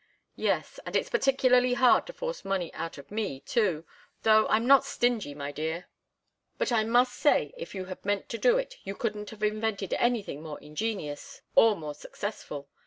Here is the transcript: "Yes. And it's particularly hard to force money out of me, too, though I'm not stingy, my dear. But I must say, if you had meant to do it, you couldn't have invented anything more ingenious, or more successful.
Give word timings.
"Yes. 0.35 0.79
And 0.83 0.95
it's 0.95 1.11
particularly 1.11 1.75
hard 1.75 2.07
to 2.07 2.13
force 2.13 2.43
money 2.43 2.73
out 2.73 2.97
of 2.97 3.11
me, 3.11 3.39
too, 3.39 3.85
though 4.23 4.47
I'm 4.47 4.65
not 4.65 4.83
stingy, 4.83 5.35
my 5.35 5.51
dear. 5.51 5.89
But 6.57 6.71
I 6.71 6.83
must 6.83 7.13
say, 7.13 7.53
if 7.55 7.75
you 7.75 7.85
had 7.85 8.03
meant 8.03 8.27
to 8.29 8.39
do 8.39 8.57
it, 8.57 8.77
you 8.83 8.95
couldn't 8.95 9.29
have 9.29 9.43
invented 9.43 9.93
anything 9.93 10.41
more 10.41 10.59
ingenious, 10.59 11.43
or 11.53 11.75
more 11.75 11.93
successful. 11.93 12.67